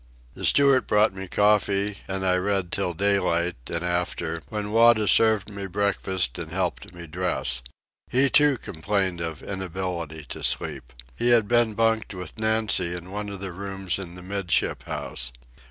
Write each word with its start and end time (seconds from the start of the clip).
The 0.33 0.45
steward 0.47 0.87
brought 0.87 1.13
me 1.13 1.27
coffee, 1.27 1.99
and 2.07 2.25
I 2.25 2.35
read 2.37 2.71
till 2.71 2.95
daylight 2.95 3.55
and 3.67 3.83
after, 3.83 4.41
when 4.49 4.71
Wada 4.71 5.07
served 5.07 5.47
me 5.47 5.67
breakfast 5.67 6.39
and 6.39 6.51
helped 6.51 6.91
me 6.95 7.05
dress. 7.05 7.61
He, 8.11 8.27
too, 8.27 8.57
complained 8.57 9.21
of 9.21 9.43
inability 9.43 10.23
to 10.29 10.41
sleep. 10.43 10.91
He 11.15 11.29
had 11.29 11.47
been 11.47 11.75
bunked 11.75 12.15
with 12.15 12.39
Nancy 12.39 12.95
in 12.95 13.11
one 13.11 13.29
of 13.29 13.41
the 13.41 13.51
rooms 13.51 13.99
in 13.99 14.15
the 14.15 14.23
'midship 14.23 14.85
house. 14.85 15.31